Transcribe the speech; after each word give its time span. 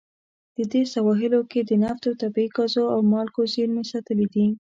د 0.57 0.59
دې 0.71 0.81
سواحلو 0.93 1.39
کې 1.51 1.59
د 1.63 1.71
نفتو، 1.83 2.11
طبیعي 2.21 2.49
ګازو 2.55 2.83
او 2.93 2.99
مالګو 3.11 3.43
زیرمې 3.53 3.83
ساتلې 3.91 4.27
دي. 4.33 4.45